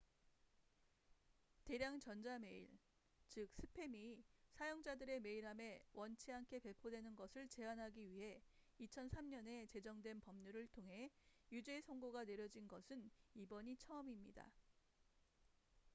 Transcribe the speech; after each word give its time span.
대량 1.63 1.99
전자 1.99 2.39
메일 2.39 2.75
즉 3.27 3.47
스팸이 3.53 4.23
사용자들의 4.49 5.19
메일함에 5.21 5.83
원치 5.93 6.31
않게 6.33 6.57
배포되는 6.61 7.13
것을 7.15 7.47
제한하기 7.47 8.09
위해 8.11 8.41
2003년에 8.79 9.69
제정된 9.69 10.21
법률을 10.21 10.65
통해 10.69 11.11
유죄 11.51 11.79
선고가 11.81 12.25
내려진 12.25 12.67
것은 12.67 13.11
이번이 13.35 13.77
처음입니다 13.77 14.51